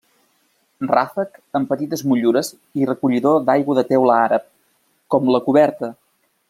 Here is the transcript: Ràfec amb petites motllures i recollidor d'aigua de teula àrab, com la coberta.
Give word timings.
Ràfec 0.91 1.37
amb 1.59 1.69
petites 1.73 2.03
motllures 2.13 2.51
i 2.85 2.89
recollidor 2.93 3.39
d'aigua 3.51 3.79
de 3.81 3.87
teula 3.95 4.19
àrab, 4.27 4.51
com 5.17 5.33
la 5.37 5.47
coberta. 5.51 5.97